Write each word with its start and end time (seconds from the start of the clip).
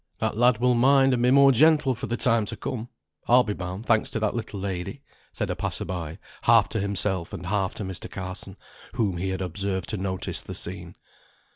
"That 0.17 0.35
lad 0.35 0.57
will 0.57 0.73
mind, 0.73 1.13
and 1.13 1.21
be 1.21 1.29
more 1.29 1.51
gentle 1.51 1.93
for 1.93 2.07
the 2.07 2.17
time 2.17 2.45
to 2.45 2.57
come, 2.57 2.89
I'll 3.27 3.43
be 3.43 3.53
bound, 3.53 3.85
thanks 3.85 4.09
to 4.09 4.19
that 4.21 4.33
little 4.33 4.59
lady," 4.59 5.03
said 5.31 5.51
a 5.51 5.55
passer 5.55 5.85
by, 5.85 6.17
half 6.45 6.67
to 6.69 6.79
himself, 6.79 7.33
and 7.33 7.45
half 7.45 7.75
to 7.75 7.83
Mr. 7.83 8.09
Carson, 8.09 8.57
whom 8.95 9.17
he 9.17 9.29
had 9.29 9.41
observed 9.41 9.89
to 9.89 9.97
notice 9.97 10.41
the 10.41 10.55
scene. 10.55 10.95